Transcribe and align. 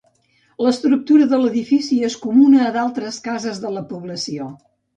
L'estructura 0.67 1.27
de 1.33 1.39
l'edifici 1.41 1.99
és 2.09 2.17
comuna 2.25 2.63
a 2.63 2.65
la 2.71 2.73
d'altres 2.81 3.23
cases 3.29 3.63
de 3.69 3.77
la 3.79 3.87
població. 3.95 4.53